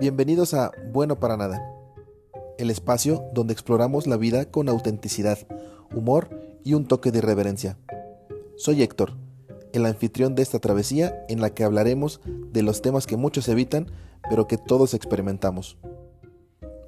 Bienvenidos 0.00 0.54
a 0.54 0.72
Bueno 0.92 1.20
para 1.20 1.36
Nada, 1.36 1.62
el 2.58 2.70
espacio 2.70 3.22
donde 3.32 3.52
exploramos 3.52 4.08
la 4.08 4.16
vida 4.16 4.50
con 4.50 4.68
autenticidad, 4.68 5.38
humor 5.94 6.30
y 6.64 6.74
un 6.74 6.86
toque 6.86 7.12
de 7.12 7.18
irreverencia. 7.18 7.78
Soy 8.56 8.82
Héctor, 8.82 9.12
el 9.72 9.86
anfitrión 9.86 10.34
de 10.34 10.42
esta 10.42 10.58
travesía 10.58 11.24
en 11.28 11.40
la 11.40 11.54
que 11.54 11.62
hablaremos 11.62 12.20
de 12.24 12.62
los 12.62 12.82
temas 12.82 13.06
que 13.06 13.16
muchos 13.16 13.48
evitan, 13.48 13.86
pero 14.28 14.48
que 14.48 14.58
todos 14.58 14.94
experimentamos. 14.94 15.78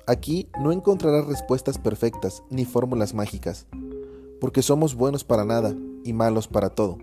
Aquí 0.09 0.49
no 0.61 0.73
encontrarás 0.73 1.27
respuestas 1.27 1.79
perfectas 1.79 2.43
ni 2.51 2.65
fórmulas 2.65 3.15
mágicas, 3.15 3.69
porque 4.41 4.63
somos 4.63 4.97
buenos 4.97 5.23
para 5.23 5.45
nada 5.45 5.77
y 6.03 6.13
malos 6.13 6.49
para 6.49 6.71
todo. 6.71 6.99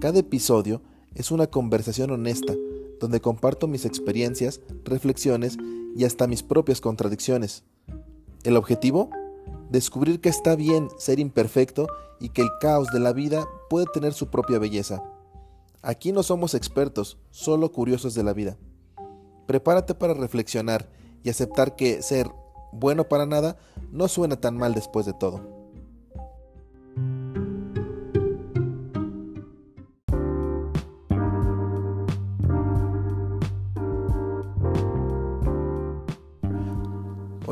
Cada 0.00 0.18
episodio 0.18 0.82
es 1.14 1.30
una 1.30 1.46
conversación 1.46 2.10
honesta 2.10 2.54
donde 3.00 3.20
comparto 3.20 3.66
mis 3.66 3.84
experiencias, 3.84 4.60
reflexiones 4.84 5.56
y 5.96 6.04
hasta 6.04 6.28
mis 6.28 6.42
propias 6.42 6.80
contradicciones. 6.80 7.64
¿El 8.44 8.56
objetivo? 8.56 9.10
Descubrir 9.70 10.20
que 10.20 10.28
está 10.28 10.54
bien 10.54 10.88
ser 10.98 11.18
imperfecto 11.18 11.88
y 12.20 12.28
que 12.28 12.42
el 12.42 12.50
caos 12.60 12.88
de 12.92 13.00
la 13.00 13.12
vida 13.12 13.48
puede 13.68 13.86
tener 13.92 14.12
su 14.12 14.28
propia 14.28 14.58
belleza. 14.58 15.02
Aquí 15.82 16.12
no 16.12 16.22
somos 16.22 16.54
expertos, 16.54 17.18
solo 17.30 17.72
curiosos 17.72 18.14
de 18.14 18.22
la 18.22 18.34
vida. 18.34 18.58
Prepárate 19.46 19.94
para 19.94 20.14
reflexionar 20.14 20.90
y 21.22 21.30
aceptar 21.30 21.74
que 21.74 22.02
ser 22.02 22.30
bueno 22.72 23.08
para 23.08 23.26
nada 23.26 23.56
no 23.90 24.06
suena 24.06 24.36
tan 24.40 24.56
mal 24.56 24.74
después 24.74 25.06
de 25.06 25.14
todo. 25.14 25.59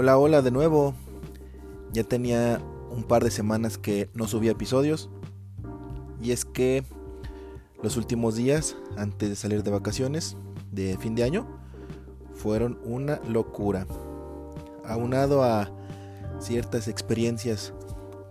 Hola, 0.01 0.17
hola 0.17 0.43
de 0.43 0.53
nuevo. 0.53 0.95
Ya 1.93 2.05
tenía 2.05 2.61
un 2.89 3.03
par 3.03 3.25
de 3.25 3.33
semanas 3.33 3.79
que 3.79 4.09
no 4.15 4.29
subía 4.29 4.53
episodios. 4.53 5.11
Y 6.23 6.31
es 6.31 6.45
que 6.45 6.85
los 7.83 7.97
últimos 7.97 8.37
días, 8.37 8.77
antes 8.97 9.29
de 9.29 9.35
salir 9.35 9.65
de 9.65 9.73
vacaciones 9.73 10.37
de 10.71 10.97
fin 10.99 11.17
de 11.17 11.25
año, 11.25 11.49
fueron 12.33 12.79
una 12.85 13.21
locura. 13.29 13.89
Aunado 14.85 15.43
a 15.43 15.69
ciertas 16.39 16.87
experiencias 16.87 17.75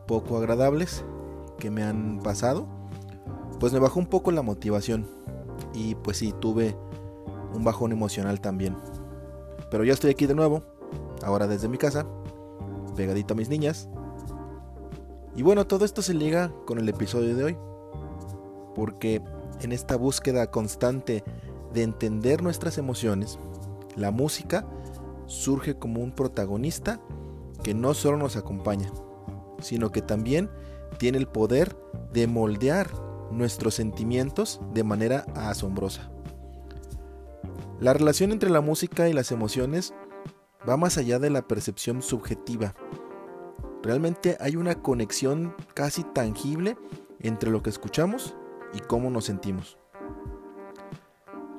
poco 0.08 0.38
agradables 0.38 1.04
que 1.60 1.70
me 1.70 1.84
han 1.84 2.22
pasado, 2.24 2.66
pues 3.60 3.74
me 3.74 3.80
bajó 3.80 4.00
un 4.00 4.08
poco 4.08 4.32
la 4.32 4.42
motivación. 4.42 5.06
Y 5.74 5.96
pues 5.96 6.16
sí, 6.16 6.34
tuve 6.40 6.78
un 7.54 7.66
bajón 7.66 7.92
emocional 7.92 8.40
también. 8.40 8.78
Pero 9.70 9.84
ya 9.84 9.92
estoy 9.92 10.12
aquí 10.12 10.28
de 10.28 10.34
nuevo 10.34 10.77
ahora 11.24 11.48
desde 11.48 11.68
mi 11.68 11.78
casa, 11.78 12.06
pegadito 12.96 13.34
a 13.34 13.38
mis 13.38 13.50
niñas. 13.50 13.90
Y 15.36 15.44
bueno, 15.44 15.68
todo 15.68 15.86
esto 15.86 16.02
se 16.02 16.14
liga 16.14 16.52
con 16.66 16.80
el 16.80 16.90
episodio 16.90 17.36
de 17.36 17.44
hoy, 17.44 17.58
porque 18.76 19.22
en 19.62 19.72
esta 19.72 19.96
búsqueda 19.96 20.50
constante 20.52 21.24
de 21.74 21.84
entender 21.84 22.42
nuestras 22.42 22.78
emociones, 22.78 23.40
la 23.96 24.12
música 24.12 24.66
surge 25.26 25.78
como 25.78 26.02
un 26.02 26.12
protagonista 26.12 27.00
que 27.64 27.74
no 27.74 27.94
solo 27.94 28.18
nos 28.18 28.36
acompaña, 28.36 28.92
sino 29.60 29.92
que 29.92 30.02
también 30.02 30.50
tiene 30.98 31.18
el 31.18 31.28
poder 31.28 31.76
de 32.14 32.28
moldear 32.28 32.90
nuestros 33.32 33.76
sentimientos 33.76 34.62
de 34.74 34.84
manera 34.84 35.26
asombrosa. 35.36 36.10
La 37.80 37.94
relación 37.94 38.32
entre 38.32 38.50
la 38.50 38.62
música 38.62 39.08
y 39.10 39.14
las 39.14 39.32
emociones 39.32 39.94
va 40.68 40.78
más 40.78 40.98
allá 40.98 41.20
de 41.20 41.30
la 41.30 41.48
percepción 41.48 42.02
subjetiva. 42.02 42.74
Realmente 43.84 44.38
hay 44.40 44.56
una 44.56 44.76
conexión 44.76 45.56
casi 45.74 46.04
tangible 46.04 46.78
entre 47.20 47.52
lo 47.52 47.64
que 47.64 47.70
escuchamos 47.70 48.36
y 48.74 48.80
cómo 48.80 49.10
nos 49.10 49.26
sentimos. 49.26 49.78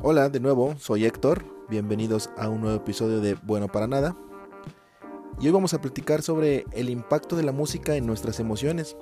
Hola, 0.02 0.28
de 0.28 0.40
nuevo, 0.40 0.76
soy 0.76 1.06
Héctor, 1.06 1.44
bienvenidos 1.68 2.30
a 2.36 2.48
un 2.48 2.60
nuevo 2.60 2.76
episodio 2.76 3.20
de 3.20 3.34
Bueno 3.34 3.68
para 3.68 3.86
Nada. 3.86 4.16
Y 5.40 5.46
hoy 5.46 5.52
vamos 5.52 5.72
a 5.72 5.80
platicar 5.80 6.22
sobre 6.22 6.66
el 6.72 6.90
impacto 6.90 7.36
de 7.36 7.44
la 7.44 7.52
música 7.52 7.96
en 7.96 8.06
nuestras 8.06 8.40
emociones. 8.40 8.96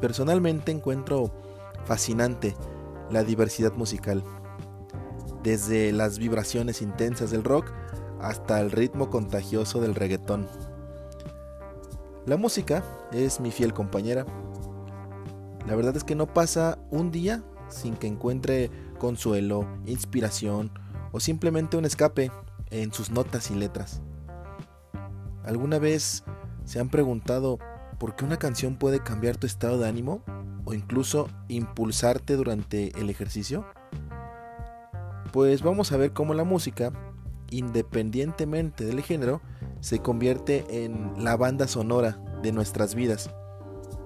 Personalmente 0.00 0.72
encuentro 0.72 1.30
fascinante 1.84 2.56
la 3.10 3.22
diversidad 3.22 3.74
musical. 3.74 4.24
Desde 5.42 5.92
las 5.92 6.18
vibraciones 6.18 6.82
intensas 6.82 7.30
del 7.30 7.44
rock 7.44 7.70
hasta 8.24 8.58
el 8.60 8.70
ritmo 8.70 9.10
contagioso 9.10 9.82
del 9.82 9.94
reggaetón. 9.94 10.48
La 12.24 12.38
música 12.38 12.82
es 13.12 13.38
mi 13.38 13.50
fiel 13.50 13.74
compañera. 13.74 14.24
La 15.66 15.76
verdad 15.76 15.94
es 15.94 16.04
que 16.04 16.14
no 16.14 16.26
pasa 16.26 16.78
un 16.90 17.10
día 17.10 17.42
sin 17.68 17.96
que 17.96 18.06
encuentre 18.06 18.70
consuelo, 18.98 19.68
inspiración 19.84 20.70
o 21.12 21.20
simplemente 21.20 21.76
un 21.76 21.84
escape 21.84 22.30
en 22.70 22.94
sus 22.94 23.10
notas 23.10 23.50
y 23.50 23.56
letras. 23.56 24.00
¿Alguna 25.44 25.78
vez 25.78 26.24
se 26.64 26.80
han 26.80 26.88
preguntado 26.88 27.58
por 27.98 28.16
qué 28.16 28.24
una 28.24 28.38
canción 28.38 28.76
puede 28.76 29.00
cambiar 29.00 29.36
tu 29.36 29.46
estado 29.46 29.78
de 29.78 29.86
ánimo 29.86 30.22
o 30.64 30.72
incluso 30.72 31.28
impulsarte 31.48 32.36
durante 32.36 32.98
el 32.98 33.10
ejercicio? 33.10 33.66
Pues 35.30 35.62
vamos 35.62 35.92
a 35.92 35.98
ver 35.98 36.14
cómo 36.14 36.32
la 36.32 36.44
música 36.44 36.90
independientemente 37.58 38.84
del 38.84 39.02
género, 39.02 39.40
se 39.80 40.00
convierte 40.00 40.84
en 40.84 41.12
la 41.22 41.36
banda 41.36 41.68
sonora 41.68 42.18
de 42.42 42.52
nuestras 42.52 42.94
vidas, 42.94 43.30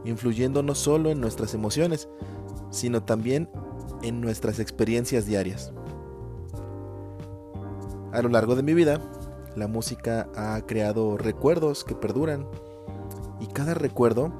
influyendo 0.04 0.62
no 0.62 0.74
solo 0.74 1.10
en 1.10 1.20
nuestras 1.20 1.54
emociones, 1.54 2.08
sino 2.70 3.02
también 3.02 3.48
en 4.02 4.20
nuestras 4.20 4.58
experiencias 4.58 5.26
diarias. 5.26 5.72
A 8.12 8.22
lo 8.22 8.28
largo 8.28 8.54
de 8.54 8.62
mi 8.62 8.74
vida, 8.74 9.00
la 9.56 9.68
música 9.68 10.28
ha 10.34 10.60
creado 10.66 11.16
recuerdos 11.16 11.84
que 11.84 11.94
perduran 11.94 12.46
y 13.40 13.46
cada 13.46 13.74
recuerdo 13.74 14.32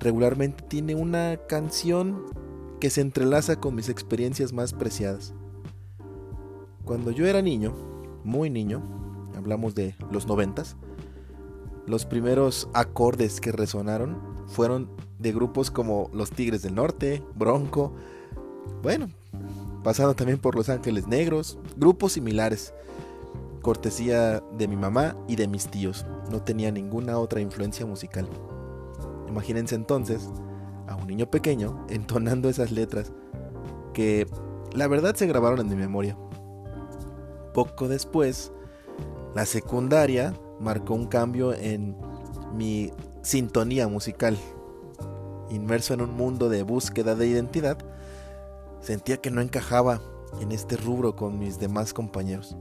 regularmente 0.00 0.64
tiene 0.68 0.94
una 0.94 1.38
canción 1.48 2.24
que 2.80 2.90
se 2.90 3.00
entrelaza 3.00 3.56
con 3.56 3.74
mis 3.74 3.88
experiencias 3.88 4.52
más 4.52 4.72
preciadas. 4.72 5.34
Cuando 6.84 7.10
yo 7.10 7.26
era 7.26 7.42
niño, 7.42 7.74
muy 8.24 8.50
niño, 8.50 8.82
hablamos 9.36 9.74
de 9.74 9.94
los 10.10 10.26
noventas, 10.26 10.76
los 11.86 12.06
primeros 12.06 12.68
acordes 12.72 13.40
que 13.40 13.52
resonaron 13.52 14.18
fueron 14.46 14.88
de 15.18 15.32
grupos 15.32 15.70
como 15.70 16.10
Los 16.12 16.30
Tigres 16.30 16.62
del 16.62 16.74
Norte, 16.74 17.22
Bronco, 17.34 17.92
bueno, 18.82 19.08
pasando 19.82 20.14
también 20.14 20.38
por 20.38 20.54
Los 20.54 20.68
Ángeles 20.68 21.06
Negros, 21.06 21.58
grupos 21.76 22.12
similares, 22.12 22.74
cortesía 23.62 24.40
de 24.56 24.68
mi 24.68 24.76
mamá 24.76 25.16
y 25.28 25.36
de 25.36 25.48
mis 25.48 25.68
tíos, 25.68 26.06
no 26.30 26.42
tenía 26.42 26.70
ninguna 26.70 27.18
otra 27.18 27.40
influencia 27.40 27.84
musical. 27.86 28.28
Imagínense 29.28 29.74
entonces 29.74 30.28
a 30.88 30.96
un 30.96 31.06
niño 31.06 31.30
pequeño 31.30 31.86
entonando 31.90 32.48
esas 32.48 32.72
letras 32.72 33.12
que 33.92 34.26
la 34.72 34.86
verdad 34.86 35.14
se 35.14 35.26
grabaron 35.26 35.60
en 35.60 35.68
mi 35.68 35.76
memoria. 35.76 36.16
Poco 37.52 37.88
después, 37.88 38.52
la 39.34 39.46
secundaria 39.46 40.34
marcó 40.60 40.94
un 40.94 41.06
cambio 41.06 41.52
en 41.52 41.96
mi 42.54 42.92
sintonía 43.22 43.88
musical. 43.88 44.36
Inmerso 45.50 45.94
en 45.94 46.02
un 46.02 46.14
mundo 46.14 46.48
de 46.48 46.62
búsqueda 46.62 47.14
de 47.14 47.26
identidad, 47.26 47.78
sentía 48.80 49.16
que 49.16 49.30
no 49.30 49.40
encajaba 49.40 50.00
en 50.40 50.52
este 50.52 50.76
rubro 50.76 51.16
con 51.16 51.38
mis 51.38 51.58
demás 51.58 51.92
compañeros. 51.92 52.56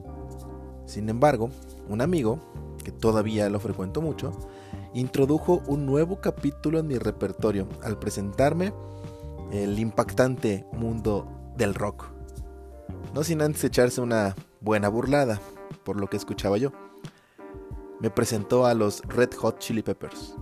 Sin 0.86 1.08
embargo, 1.10 1.50
un 1.88 2.02
amigo, 2.02 2.40
que 2.84 2.92
todavía 2.92 3.50
lo 3.50 3.60
frecuento 3.60 4.02
mucho, 4.02 4.32
introdujo 4.94 5.62
un 5.68 5.86
nuevo 5.86 6.20
capítulo 6.20 6.80
en 6.80 6.88
mi 6.88 6.98
repertorio 6.98 7.68
al 7.84 8.00
presentarme 8.00 8.74
el 9.52 9.78
impactante 9.78 10.66
mundo 10.74 11.28
del 11.58 11.76
rock. 11.76 12.19
No 13.14 13.24
sin 13.24 13.42
antes 13.42 13.64
echarse 13.64 14.02
una 14.02 14.36
buena 14.62 14.88
burlada, 14.88 15.40
por 15.84 16.00
lo 16.00 16.08
que 16.08 16.18
escuchaba 16.18 16.58
yo. 16.58 16.72
Me 18.00 18.10
presentó 18.10 18.66
a 18.66 18.74
los 18.74 19.02
Red 19.02 19.34
Hot 19.36 19.60
Chili 19.60 19.82
Peppers, 19.82 20.36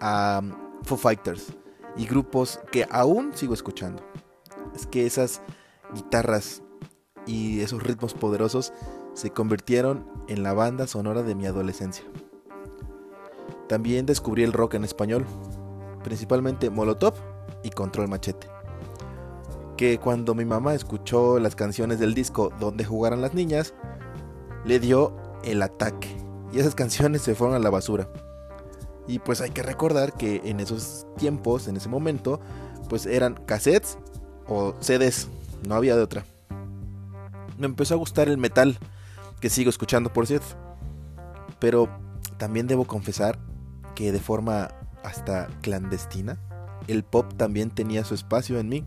a 0.00 0.42
Foo 0.82 0.98
Fighters 0.98 1.54
y 1.96 2.06
grupos 2.06 2.60
que 2.70 2.86
aún 2.90 3.32
sigo 3.34 3.54
escuchando. 3.54 4.02
Es 4.74 4.86
que 4.86 5.06
esas 5.06 5.40
guitarras 5.94 6.62
y 7.26 7.60
esos 7.60 7.82
ritmos 7.82 8.14
poderosos 8.14 8.72
se 9.14 9.30
convirtieron 9.30 10.06
en 10.28 10.42
la 10.42 10.52
banda 10.52 10.86
sonora 10.86 11.22
de 11.22 11.34
mi 11.34 11.46
adolescencia. 11.46 12.04
También 13.66 14.06
descubrí 14.06 14.42
el 14.42 14.52
rock 14.52 14.74
en 14.74 14.84
español, 14.84 15.26
principalmente 16.04 16.70
Molotov 16.70 17.14
y 17.62 17.70
Control 17.70 18.08
Machete 18.08 18.59
que 19.80 19.98
cuando 19.98 20.34
mi 20.34 20.44
mamá 20.44 20.74
escuchó 20.74 21.38
las 21.38 21.56
canciones 21.56 21.98
del 21.98 22.12
disco 22.12 22.52
Donde 22.60 22.84
jugaran 22.84 23.22
las 23.22 23.32
niñas, 23.32 23.72
le 24.66 24.78
dio 24.78 25.16
el 25.42 25.62
ataque. 25.62 26.14
Y 26.52 26.58
esas 26.58 26.74
canciones 26.74 27.22
se 27.22 27.34
fueron 27.34 27.56
a 27.56 27.60
la 27.60 27.70
basura. 27.70 28.06
Y 29.08 29.20
pues 29.20 29.40
hay 29.40 29.52
que 29.52 29.62
recordar 29.62 30.12
que 30.12 30.42
en 30.44 30.60
esos 30.60 31.06
tiempos, 31.16 31.66
en 31.66 31.78
ese 31.78 31.88
momento, 31.88 32.40
pues 32.90 33.06
eran 33.06 33.40
cassettes 33.46 33.96
o 34.46 34.74
CDs. 34.80 35.28
No 35.66 35.76
había 35.76 35.96
de 35.96 36.02
otra. 36.02 36.26
Me 37.56 37.64
empezó 37.64 37.94
a 37.94 37.96
gustar 37.96 38.28
el 38.28 38.36
metal, 38.36 38.76
que 39.40 39.48
sigo 39.48 39.70
escuchando 39.70 40.12
por 40.12 40.26
cierto. 40.26 40.58
Pero 41.58 41.88
también 42.36 42.66
debo 42.66 42.84
confesar 42.84 43.38
que 43.94 44.12
de 44.12 44.20
forma 44.20 44.68
hasta 45.02 45.46
clandestina, 45.62 46.38
el 46.86 47.02
pop 47.02 47.32
también 47.38 47.70
tenía 47.70 48.04
su 48.04 48.12
espacio 48.12 48.58
en 48.58 48.68
mí. 48.68 48.84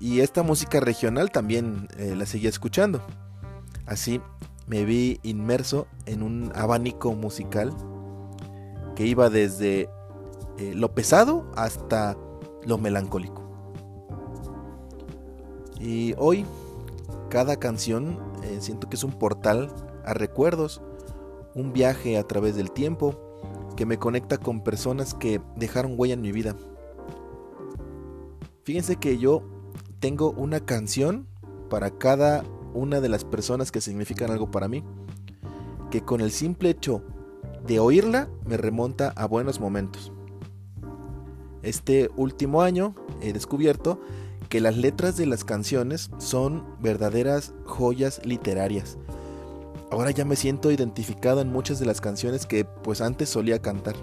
Y 0.00 0.20
esta 0.20 0.42
música 0.42 0.80
regional 0.80 1.30
también 1.30 1.86
eh, 1.98 2.14
la 2.16 2.24
seguía 2.24 2.48
escuchando. 2.48 3.02
Así 3.84 4.20
me 4.66 4.84
vi 4.86 5.20
inmerso 5.22 5.86
en 6.06 6.22
un 6.22 6.50
abanico 6.54 7.12
musical 7.12 7.76
que 8.96 9.04
iba 9.04 9.28
desde 9.28 9.90
eh, 10.58 10.74
lo 10.74 10.94
pesado 10.94 11.50
hasta 11.54 12.16
lo 12.64 12.78
melancólico. 12.78 13.46
Y 15.78 16.14
hoy 16.16 16.46
cada 17.28 17.56
canción 17.56 18.18
eh, 18.42 18.58
siento 18.60 18.88
que 18.88 18.96
es 18.96 19.04
un 19.04 19.12
portal 19.12 19.70
a 20.06 20.14
recuerdos, 20.14 20.80
un 21.54 21.74
viaje 21.74 22.16
a 22.16 22.22
través 22.26 22.56
del 22.56 22.70
tiempo 22.70 23.40
que 23.76 23.84
me 23.84 23.98
conecta 23.98 24.38
con 24.38 24.62
personas 24.62 25.12
que 25.12 25.42
dejaron 25.56 25.94
huella 25.96 26.14
en 26.14 26.22
mi 26.22 26.32
vida. 26.32 26.56
Fíjense 28.64 28.96
que 28.96 29.18
yo 29.18 29.59
tengo 30.00 30.30
una 30.32 30.60
canción 30.60 31.26
para 31.68 31.90
cada 31.90 32.42
una 32.74 33.00
de 33.00 33.08
las 33.08 33.24
personas 33.24 33.70
que 33.70 33.80
significan 33.80 34.30
algo 34.30 34.50
para 34.50 34.66
mí, 34.66 34.82
que 35.90 36.02
con 36.02 36.20
el 36.20 36.32
simple 36.32 36.70
hecho 36.70 37.02
de 37.66 37.78
oírla 37.78 38.28
me 38.46 38.56
remonta 38.56 39.12
a 39.14 39.26
buenos 39.26 39.60
momentos. 39.60 40.12
Este 41.62 42.10
último 42.16 42.62
año 42.62 42.94
he 43.20 43.32
descubierto 43.34 44.00
que 44.48 44.60
las 44.60 44.76
letras 44.76 45.16
de 45.16 45.26
las 45.26 45.44
canciones 45.44 46.10
son 46.18 46.64
verdaderas 46.80 47.52
joyas 47.66 48.24
literarias. 48.24 48.96
Ahora 49.90 50.10
ya 50.12 50.24
me 50.24 50.36
siento 50.36 50.70
identificado 50.70 51.40
en 51.40 51.52
muchas 51.52 51.78
de 51.78 51.86
las 51.86 52.00
canciones 52.00 52.46
que 52.46 52.64
pues 52.64 53.00
antes 53.00 53.28
solía 53.28 53.60
cantar. 53.60 53.96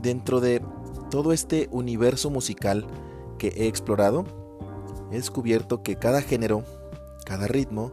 Dentro 0.00 0.40
de 0.40 0.62
todo 1.10 1.32
este 1.32 1.68
universo 1.70 2.30
musical 2.30 2.86
he 3.48 3.66
explorado, 3.66 4.24
he 5.10 5.16
descubierto 5.16 5.82
que 5.82 5.96
cada 5.96 6.22
género, 6.22 6.64
cada 7.24 7.46
ritmo, 7.46 7.92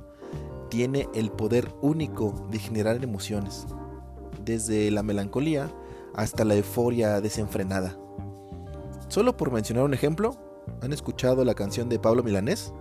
tiene 0.69 1.09
el 1.13 1.31
poder 1.31 1.69
único 1.81 2.33
de 2.49 2.59
generar 2.59 3.03
emociones, 3.03 3.65
desde 4.43 4.89
la 4.91 5.03
melancolía 5.03 5.69
hasta 6.13 6.45
la 6.45 6.55
euforia 6.55 7.21
desenfrenada. 7.21 7.97
Solo 9.07 9.35
por 9.35 9.51
mencionar 9.51 9.83
un 9.83 9.93
ejemplo, 9.93 10.37
¿han 10.81 10.93
escuchado 10.93 11.43
la 11.43 11.53
canción 11.53 11.89
de 11.89 11.99
Pablo 11.99 12.23
Milanés? 12.23 12.73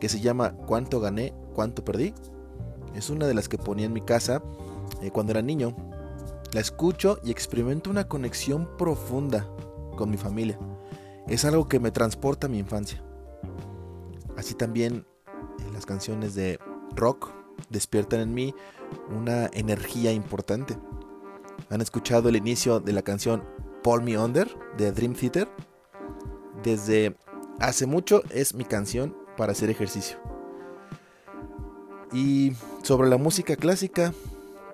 Que 0.00 0.08
se 0.08 0.20
llama 0.20 0.56
¿Cuánto 0.66 0.98
gané? 0.98 1.32
¿Cuánto 1.54 1.84
perdí? 1.84 2.14
Es 2.94 3.10
una 3.10 3.26
de 3.26 3.34
las 3.34 3.48
que 3.48 3.58
ponía 3.58 3.86
en 3.86 3.92
mi 3.92 4.00
casa 4.00 4.42
eh, 5.00 5.10
cuando 5.10 5.30
era 5.32 5.42
niño. 5.42 5.76
La 6.52 6.60
escucho 6.60 7.20
y 7.22 7.30
experimento 7.30 7.90
una 7.90 8.08
conexión 8.08 8.68
profunda 8.76 9.46
con 9.96 10.10
mi 10.10 10.16
familia. 10.16 10.58
Es 11.30 11.46
algo 11.46 11.68
que 11.68 11.80
me 11.80 11.90
transporta 11.90 12.48
a 12.48 12.50
mi 12.50 12.58
infancia. 12.58 13.02
Así 14.36 14.54
también 14.54 15.06
eh, 15.26 15.70
las 15.72 15.86
canciones 15.86 16.34
de 16.34 16.58
rock 16.94 17.30
despiertan 17.70 18.20
en 18.20 18.34
mí 18.34 18.54
una 19.16 19.48
energía 19.54 20.12
importante. 20.12 20.76
¿Han 21.70 21.80
escuchado 21.80 22.28
el 22.28 22.36
inicio 22.36 22.80
de 22.80 22.92
la 22.92 23.02
canción 23.02 23.42
Pull 23.82 24.02
Me 24.02 24.18
Under 24.18 24.48
de 24.76 24.92
Dream 24.92 25.14
Theater. 25.14 25.48
Desde 26.62 27.16
hace 27.58 27.86
mucho 27.86 28.22
es 28.30 28.54
mi 28.54 28.64
canción 28.64 29.16
para 29.36 29.52
hacer 29.52 29.70
ejercicio. 29.70 30.18
Y 32.12 32.52
sobre 32.82 33.08
la 33.08 33.18
música 33.18 33.56
clásica, 33.56 34.12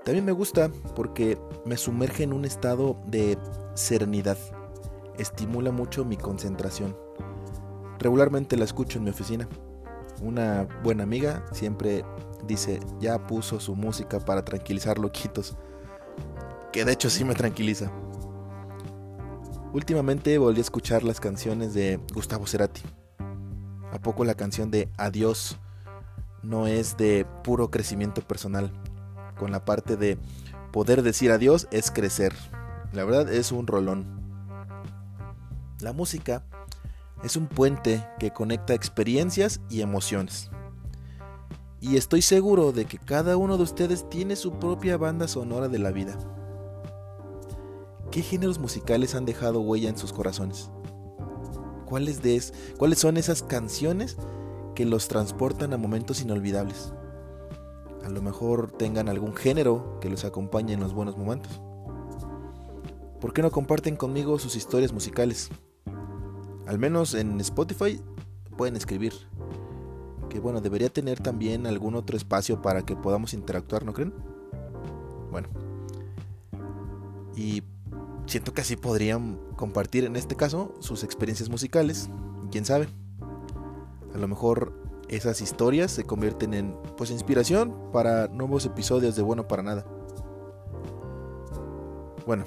también 0.04 0.24
me 0.24 0.32
gusta 0.32 0.70
porque 0.94 1.38
me 1.64 1.76
sumerge 1.76 2.22
en 2.22 2.32
un 2.32 2.44
estado 2.44 2.96
de 3.06 3.38
serenidad. 3.74 4.38
Estimula 5.18 5.70
mucho 5.70 6.04
mi 6.04 6.16
concentración. 6.16 6.96
Regularmente 7.98 8.56
la 8.56 8.64
escucho 8.64 8.98
en 8.98 9.04
mi 9.04 9.10
oficina. 9.10 9.48
Una 10.22 10.66
buena 10.82 11.02
amiga 11.02 11.44
siempre 11.52 12.04
dice, 12.46 12.80
ya 13.00 13.26
puso 13.26 13.60
su 13.60 13.74
música 13.74 14.20
para 14.20 14.44
tranquilizar 14.44 14.98
loquitos. 14.98 15.56
Que 16.72 16.84
de 16.84 16.92
hecho 16.92 17.10
sí 17.10 17.24
me 17.24 17.34
tranquiliza. 17.34 17.90
Últimamente 19.72 20.38
volví 20.38 20.58
a 20.58 20.62
escuchar 20.62 21.02
las 21.02 21.20
canciones 21.20 21.74
de 21.74 22.00
Gustavo 22.14 22.46
Cerati. 22.46 22.82
¿A 23.92 23.98
poco 23.98 24.24
la 24.24 24.34
canción 24.34 24.70
de 24.70 24.88
Adiós 24.96 25.58
no 26.42 26.66
es 26.66 26.96
de 26.96 27.26
puro 27.44 27.70
crecimiento 27.70 28.22
personal? 28.22 28.72
Con 29.38 29.52
la 29.52 29.64
parte 29.64 29.96
de 29.96 30.18
poder 30.72 31.02
decir 31.02 31.30
adiós 31.30 31.68
es 31.70 31.90
crecer. 31.90 32.34
La 32.92 33.04
verdad 33.04 33.32
es 33.32 33.52
un 33.52 33.66
rolón. 33.66 34.25
La 35.80 35.92
música 35.92 36.42
es 37.22 37.36
un 37.36 37.48
puente 37.48 38.02
que 38.18 38.30
conecta 38.30 38.72
experiencias 38.72 39.60
y 39.68 39.82
emociones. 39.82 40.50
Y 41.82 41.96
estoy 41.96 42.22
seguro 42.22 42.72
de 42.72 42.86
que 42.86 42.98
cada 42.98 43.36
uno 43.36 43.58
de 43.58 43.64
ustedes 43.64 44.08
tiene 44.08 44.36
su 44.36 44.58
propia 44.58 44.96
banda 44.96 45.28
sonora 45.28 45.68
de 45.68 45.78
la 45.78 45.92
vida. 45.92 46.16
¿Qué 48.10 48.22
géneros 48.22 48.58
musicales 48.58 49.14
han 49.14 49.26
dejado 49.26 49.60
huella 49.60 49.90
en 49.90 49.98
sus 49.98 50.14
corazones? 50.14 50.70
¿Cuáles, 51.84 52.22
de 52.22 52.42
¿Cuáles 52.78 52.98
son 52.98 53.18
esas 53.18 53.42
canciones 53.42 54.16
que 54.74 54.86
los 54.86 55.08
transportan 55.08 55.74
a 55.74 55.76
momentos 55.76 56.22
inolvidables? 56.22 56.94
A 58.02 58.08
lo 58.08 58.22
mejor 58.22 58.70
tengan 58.70 59.10
algún 59.10 59.34
género 59.36 59.98
que 60.00 60.08
los 60.08 60.24
acompañe 60.24 60.72
en 60.72 60.80
los 60.80 60.94
buenos 60.94 61.18
momentos. 61.18 61.60
¿Por 63.20 63.34
qué 63.34 63.42
no 63.42 63.50
comparten 63.50 63.96
conmigo 63.96 64.38
sus 64.38 64.56
historias 64.56 64.92
musicales? 64.92 65.50
Al 66.66 66.78
menos 66.78 67.14
en 67.14 67.40
Spotify 67.40 68.00
pueden 68.56 68.76
escribir. 68.76 69.12
Que 70.28 70.40
bueno, 70.40 70.60
debería 70.60 70.88
tener 70.88 71.20
también 71.20 71.66
algún 71.66 71.94
otro 71.94 72.16
espacio 72.16 72.60
para 72.60 72.82
que 72.82 72.96
podamos 72.96 73.32
interactuar, 73.34 73.84
¿no 73.84 73.92
creen? 73.92 74.12
Bueno. 75.30 75.48
Y 77.36 77.62
siento 78.26 78.52
que 78.52 78.62
así 78.62 78.76
podrían 78.76 79.38
compartir 79.56 80.04
en 80.04 80.16
este 80.16 80.34
caso 80.34 80.74
sus 80.80 81.04
experiencias 81.04 81.48
musicales. 81.48 82.10
Quién 82.50 82.64
sabe. 82.64 82.88
A 84.14 84.18
lo 84.18 84.26
mejor 84.26 84.72
esas 85.08 85.40
historias 85.40 85.92
se 85.92 86.04
convierten 86.04 86.54
en 86.54 86.76
pues 86.96 87.10
inspiración 87.10 87.74
para 87.92 88.28
nuevos 88.28 88.66
episodios 88.66 89.14
de 89.14 89.22
Bueno 89.22 89.46
para 89.46 89.62
nada. 89.62 89.86
Bueno, 92.26 92.44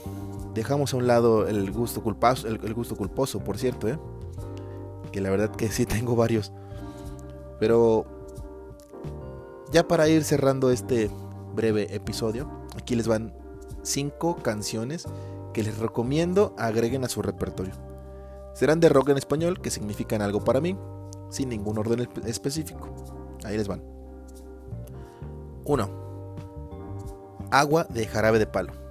dejamos 0.53 0.93
a 0.93 0.97
un 0.97 1.07
lado 1.07 1.47
el 1.47 1.71
gusto 1.71 2.03
el, 2.45 2.73
gusto 2.73 2.95
culposo, 2.95 3.39
por 3.39 3.57
cierto, 3.57 3.87
¿eh? 3.87 3.99
que 5.11 5.21
la 5.21 5.29
verdad 5.29 5.51
que 5.51 5.69
sí 5.69 5.85
tengo 5.85 6.15
varios. 6.15 6.51
Pero 7.59 8.05
ya 9.71 9.87
para 9.87 10.07
ir 10.07 10.23
cerrando 10.23 10.71
este 10.71 11.09
breve 11.55 11.93
episodio, 11.93 12.49
aquí 12.77 12.95
les 12.95 13.07
van 13.07 13.33
cinco 13.83 14.37
canciones 14.37 15.05
que 15.53 15.63
les 15.63 15.77
recomiendo 15.77 16.53
agreguen 16.57 17.03
a 17.03 17.09
su 17.09 17.21
repertorio. 17.21 17.73
Serán 18.53 18.79
de 18.79 18.89
rock 18.89 19.09
en 19.09 19.17
español, 19.17 19.61
que 19.61 19.69
significan 19.69 20.21
algo 20.21 20.43
para 20.43 20.59
mí, 20.59 20.77
sin 21.29 21.49
ningún 21.49 21.77
orden 21.77 22.07
específico. 22.25 22.89
Ahí 23.45 23.57
les 23.57 23.67
van. 23.67 23.81
1. 25.65 25.89
Agua 27.51 27.83
de 27.85 28.05
jarabe 28.07 28.39
de 28.39 28.47
palo. 28.47 28.88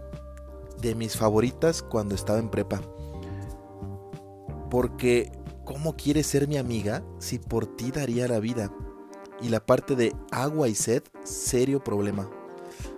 De 0.80 0.94
mis 0.94 1.16
favoritas 1.16 1.82
cuando 1.82 2.14
estaba 2.14 2.38
en 2.38 2.50
prepa. 2.50 2.80
Porque, 4.70 5.32
¿cómo 5.64 5.96
quieres 5.96 6.26
ser 6.26 6.46
mi 6.46 6.56
amiga 6.56 7.02
si 7.18 7.38
por 7.38 7.66
ti 7.76 7.90
daría 7.90 8.28
la 8.28 8.38
vida? 8.38 8.72
Y 9.40 9.48
la 9.48 9.64
parte 9.64 9.96
de 9.96 10.14
agua 10.30 10.68
y 10.68 10.74
sed, 10.74 11.02
serio 11.24 11.82
problema. 11.82 12.28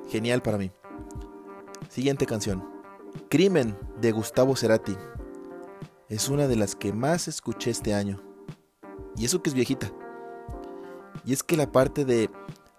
Genial 0.08 0.42
para 0.42 0.58
mí. 0.58 0.70
Siguiente 1.88 2.26
canción. 2.26 2.64
Crimen 3.28 3.76
de 4.00 4.12
Gustavo 4.12 4.56
Cerati. 4.56 4.96
Es 6.08 6.28
una 6.28 6.48
de 6.48 6.56
las 6.56 6.74
que 6.74 6.92
más 6.92 7.28
escuché 7.28 7.70
este 7.70 7.94
año. 7.94 8.20
Y 9.16 9.24
eso 9.24 9.42
que 9.42 9.50
es 9.50 9.54
viejita. 9.54 9.92
Y 11.24 11.32
es 11.32 11.42
que 11.42 11.56
la 11.56 11.70
parte 11.70 12.04
de 12.04 12.30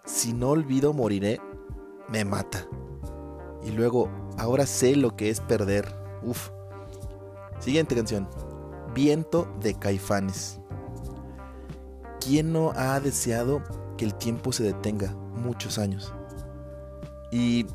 si 0.06 0.34
no 0.34 0.50
olvido 0.50 0.94
moriré 0.94 1.40
me 2.10 2.26
mata. 2.26 2.68
Y 3.64 3.72
luego, 3.72 4.10
ahora 4.38 4.66
sé 4.66 4.96
lo 4.96 5.16
que 5.16 5.30
es 5.30 5.40
perder. 5.42 5.94
Uf. 6.24 6.50
Siguiente 7.60 7.96
canción. 7.96 8.28
Viento 8.94 9.48
de 9.60 9.74
Caifanes. 9.76 10.60
¿Quién 12.20 12.54
no 12.54 12.72
ha 12.76 13.00
deseado 13.00 13.62
que 13.98 14.06
el 14.06 14.16
tiempo 14.16 14.52
se 14.52 14.64
detenga 14.64 15.16
muchos 15.36 15.78
años. 15.78 16.14
Y 17.32 17.66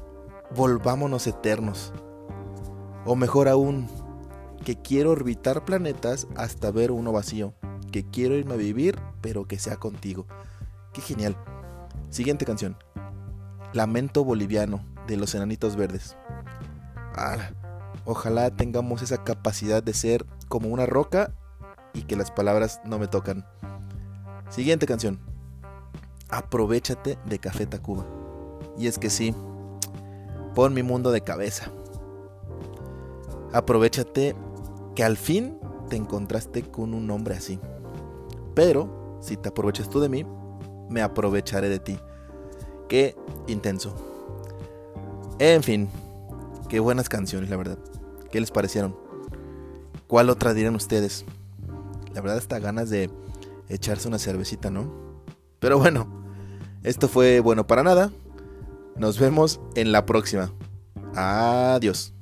volvámonos 0.55 1.27
eternos. 1.27 1.93
O 3.05 3.15
mejor 3.15 3.49
aún, 3.49 3.89
que 4.65 4.75
quiero 4.75 5.13
orbitar 5.13 5.65
planetas 5.65 6.27
hasta 6.37 6.71
ver 6.71 6.91
uno 6.91 7.13
vacío. 7.13 7.55
Que 7.93 8.05
quiero 8.05 8.35
irme 8.35 8.55
a 8.55 8.57
vivir, 8.57 8.99
pero 9.21 9.47
que 9.47 9.59
sea 9.59 9.77
contigo. 9.77 10.27
Qué 10.93 11.01
genial. 11.01 11.37
Siguiente 12.11 12.45
canción. 12.45 12.77
Lamento 13.73 14.25
boliviano 14.25 14.81
de 15.07 15.17
los 15.17 15.35
enanitos 15.35 15.77
verdes. 15.77 16.17
Ah, 17.17 17.51
ojalá 18.05 18.51
tengamos 18.51 19.01
esa 19.01 19.25
capacidad 19.25 19.83
de 19.83 19.95
ser 19.95 20.27
como 20.49 20.69
una 20.69 20.85
roca 20.85 21.33
y 21.95 22.03
que 22.03 22.15
las 22.15 22.31
palabras 22.31 22.81
no 22.85 22.99
me 22.99 23.09
tocan. 23.09 23.47
Siguiente 24.51 24.87
canción. 24.87 25.19
Aprovechate 26.29 27.19
de 27.25 27.39
Café 27.39 27.67
Tacuba. 27.67 28.05
Y 28.77 28.87
es 28.87 28.99
que 28.99 29.09
sí, 29.09 29.35
pon 30.55 30.75
mi 30.75 30.83
mundo 30.83 31.11
de 31.11 31.23
cabeza. 31.23 31.71
Aprovechate 33.53 34.37
que 34.95 35.03
al 35.03 35.17
fin 35.17 35.59
te 35.89 35.97
encontraste 35.97 36.63
con 36.63 36.93
un 36.93 37.11
hombre 37.11 37.37
así. 37.37 37.59
Pero, 38.55 39.19
si 39.21 39.37
te 39.37 39.49
aprovechas 39.49 39.89
tú 39.89 40.01
de 40.01 40.11
mí, 40.11 40.27
me 40.91 41.01
aprovecharé 41.01 41.69
de 41.69 41.79
ti. 41.79 41.99
Qué 42.89 43.17
intenso. 43.47 43.95
En 45.39 45.63
fin, 45.63 45.89
qué 46.69 46.81
buenas 46.81 47.09
canciones, 47.09 47.51
la 47.51 47.57
verdad. 47.57 47.79
¿Qué 48.31 48.41
les 48.41 48.51
parecieron? 48.51 48.97
¿Cuál 50.07 50.31
otra 50.31 50.55
dirán 50.55 50.75
ustedes? 50.75 51.25
La 52.15 52.21
verdad, 52.21 52.39
está 52.39 52.59
ganas 52.59 52.91
de 52.91 53.11
echarse 53.69 54.09
una 54.09 54.19
cervecita, 54.19 54.71
¿no? 54.71 54.93
Pero 55.59 55.79
bueno, 55.79 56.25
esto 56.83 57.09
fue 57.09 57.41
bueno 57.41 57.67
para 57.67 57.83
nada. 57.83 58.11
Nos 58.97 59.19
vemos 59.19 59.61
en 59.75 59.93
la 59.93 60.07
próxima. 60.07 60.53
Adiós. 61.15 62.16